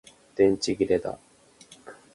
[0.35, 1.19] 電池切れだ